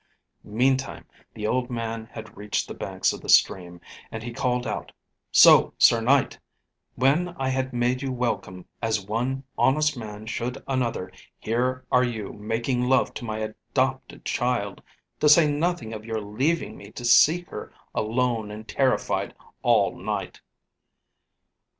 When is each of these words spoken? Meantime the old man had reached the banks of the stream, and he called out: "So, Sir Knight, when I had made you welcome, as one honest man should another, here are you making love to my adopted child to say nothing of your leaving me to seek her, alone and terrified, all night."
Meantime 0.43 1.05
the 1.35 1.45
old 1.45 1.69
man 1.69 2.07
had 2.13 2.35
reached 2.35 2.67
the 2.67 2.73
banks 2.73 3.13
of 3.13 3.21
the 3.21 3.29
stream, 3.29 3.79
and 4.11 4.23
he 4.23 4.33
called 4.33 4.65
out: 4.65 4.91
"So, 5.31 5.75
Sir 5.77 6.01
Knight, 6.01 6.39
when 6.95 7.35
I 7.37 7.49
had 7.49 7.71
made 7.71 8.01
you 8.01 8.11
welcome, 8.11 8.65
as 8.81 9.05
one 9.05 9.43
honest 9.59 9.95
man 9.95 10.25
should 10.25 10.57
another, 10.67 11.11
here 11.37 11.85
are 11.91 12.03
you 12.03 12.33
making 12.33 12.85
love 12.89 13.13
to 13.13 13.25
my 13.25 13.51
adopted 13.73 14.25
child 14.25 14.81
to 15.19 15.29
say 15.29 15.45
nothing 15.47 15.93
of 15.93 16.03
your 16.03 16.19
leaving 16.19 16.77
me 16.77 16.89
to 16.93 17.05
seek 17.05 17.47
her, 17.49 17.71
alone 17.93 18.49
and 18.49 18.67
terrified, 18.67 19.35
all 19.61 19.95
night." 19.95 20.41